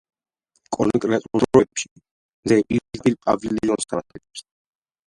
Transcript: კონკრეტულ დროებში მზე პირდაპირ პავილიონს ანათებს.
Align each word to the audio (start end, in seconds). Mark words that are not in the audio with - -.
კონკრეტულ 0.77 1.43
დროებში 1.49 1.91
მზე 2.01 2.59
პირდაპირ 2.73 3.21
პავილიონს 3.29 3.91
ანათებს. 3.95 4.49